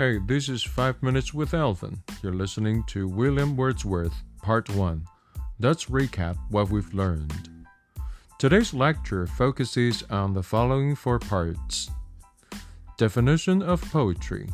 [0.00, 2.02] Hey, this is 5 Minutes with Alvin.
[2.22, 5.04] You're listening to William Wordsworth, Part 1.
[5.58, 7.50] Let's recap what we've learned.
[8.38, 11.90] Today's lecture focuses on the following four parts
[12.96, 14.48] Definition of poetry,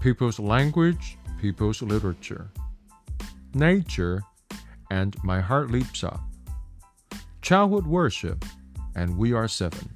[0.00, 2.48] people's language, people's literature,
[3.52, 4.22] nature,
[4.90, 6.22] and My Heart Leaps Up,
[7.42, 8.46] childhood worship,
[8.94, 9.90] and We Are Seven.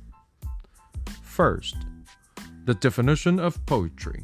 [1.22, 1.76] First,
[2.70, 4.22] the definition of poetry.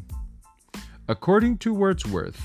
[1.08, 2.40] According to Wordsworth,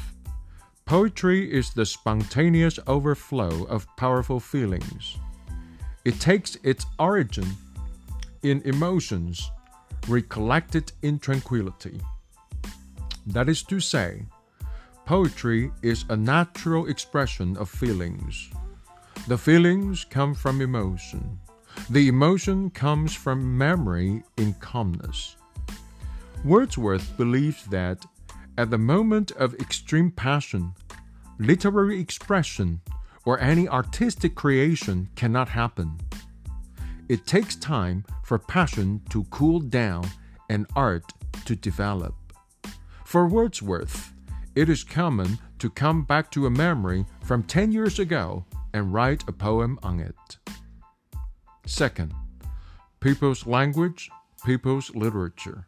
[0.88, 5.20] poetry is the spontaneous overflow of powerful feelings.
[6.04, 7.46] It takes its origin
[8.42, 9.52] in emotions
[10.08, 12.02] recollected in tranquility.
[13.28, 14.26] That is to say,
[15.06, 18.50] poetry is a natural expression of feelings.
[19.28, 21.38] The feelings come from emotion.
[21.92, 25.38] The emotion comes from memory in calmness.
[26.44, 28.04] Wordsworth believes that
[28.58, 30.74] at the moment of extreme passion,
[31.38, 32.82] literary expression
[33.26, 36.00] or any artistic creation cannot happen.
[37.10, 40.10] It takes time for passion to cool down
[40.50, 41.04] and art
[41.46, 42.16] to develop.
[43.06, 44.12] For Wordsworth,
[44.56, 49.24] it is common to come back to a memory from 10 years ago and write
[49.28, 50.38] a poem on it.
[51.68, 52.16] Second,
[53.00, 54.10] people's language,
[54.44, 55.66] people's literature.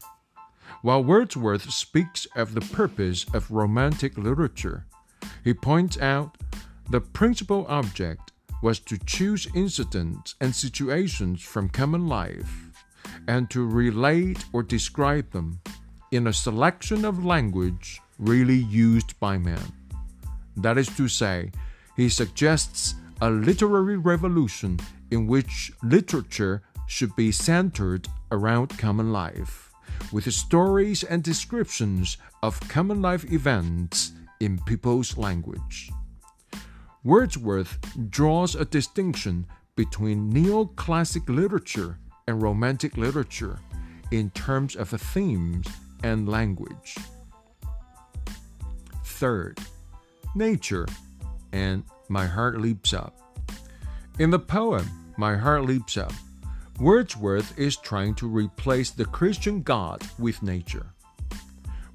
[0.82, 4.86] While Wordsworth speaks of the purpose of romantic literature,
[5.44, 6.38] he points out
[6.90, 12.70] the principal object was to choose incidents and situations from common life
[13.28, 15.60] and to relate or describe them
[16.12, 19.62] in a selection of language really used by men.
[20.56, 21.52] That is to say,
[21.96, 24.80] he suggests a literary revolution
[25.12, 29.73] in which literature should be centered around common life
[30.14, 35.90] with stories and descriptions of common life events in people's language.
[37.04, 37.80] Wordsworth
[38.10, 41.98] draws a distinction between neoclassic literature
[42.28, 43.60] and romantic literature
[44.12, 45.68] in terms of themes
[46.04, 46.96] and language.
[49.04, 49.58] Third,
[50.36, 50.86] nature
[51.52, 53.18] and My Heart Leaps Up.
[54.20, 54.88] In the poem
[55.18, 56.14] My Heart Leaps Up,
[56.80, 60.88] Wordsworth is trying to replace the Christian God with nature.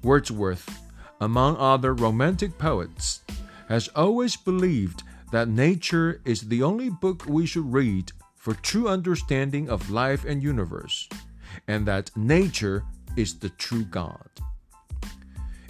[0.03, 0.81] Wordsworth,
[1.19, 3.21] among other romantic poets,
[3.67, 9.69] has always believed that nature is the only book we should read for true understanding
[9.69, 11.09] of life and universe,
[11.67, 12.83] and that nature
[13.17, 14.29] is the true God.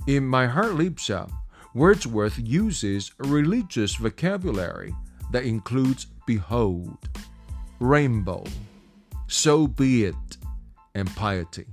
[0.06, 1.32] In My Heart Leaps Up,
[1.74, 4.94] Wordsworth uses religious vocabulary
[5.32, 6.98] that includes behold,
[7.80, 8.44] rainbow,
[9.30, 10.38] so be it,
[10.96, 11.68] and piety.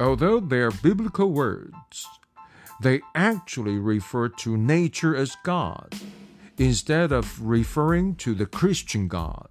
[0.00, 2.08] Although they are biblical words,
[2.80, 5.94] they actually refer to nature as God
[6.58, 9.48] instead of referring to the Christian God.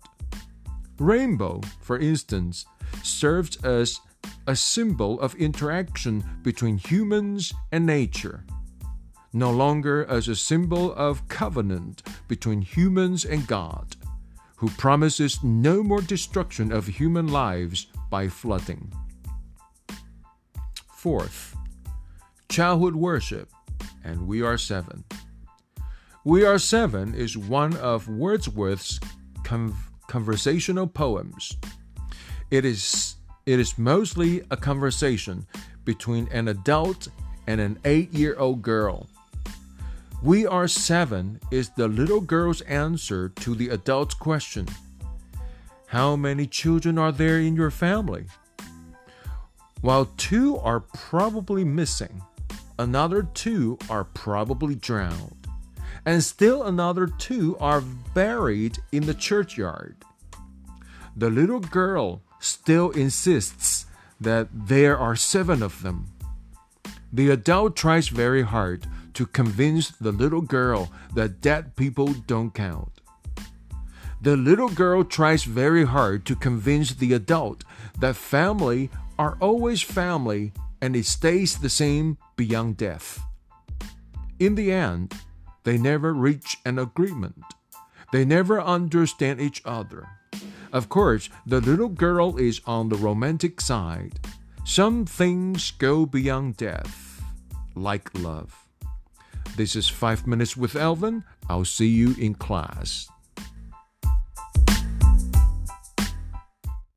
[1.00, 2.66] Rainbow, for instance,
[3.04, 4.00] serves as
[4.48, 8.44] a symbol of interaction between humans and nature,
[9.34, 13.96] no longer as a symbol of covenant between humans and God
[14.62, 18.94] who promises no more destruction of human lives by flooding.
[20.94, 21.56] Fourth,
[22.48, 23.50] childhood worship,
[24.04, 25.04] and We Are Seven.
[26.24, 29.00] We Are Seven is one of Wordsworth's
[30.06, 31.58] conversational poems.
[32.52, 33.16] It is,
[33.48, 35.48] it is mostly a conversation
[35.86, 37.08] between an adult
[37.48, 39.10] and an eight year old girl
[40.22, 44.68] we are seven is the little girl's answer to the adult's question
[45.88, 48.26] How many children are there in your family?
[49.82, 52.22] While two are probably missing,
[52.78, 55.48] another two are probably drowned,
[56.06, 57.82] and still another two are
[58.14, 59.96] buried in the churchyard.
[61.16, 63.88] The little girl still insists
[64.20, 66.06] that there are seven of them.
[67.12, 68.86] The adult tries very hard
[69.22, 73.02] to convince the little girl that dead people don't count.
[74.20, 77.64] The little girl tries very hard to convince the adult
[78.00, 78.90] that family
[79.20, 83.22] are always family and it stays the same beyond death.
[84.40, 85.14] In the end,
[85.66, 87.46] they never reach an agreement.
[88.12, 90.08] They never understand each other.
[90.74, 94.20] Of course, the little girl is on the romantic side.
[94.66, 97.22] Some things go beyond death,
[97.76, 98.66] like love.
[99.62, 101.24] This is 5 Minutes with Elvin.
[101.48, 103.08] I'll see you in class.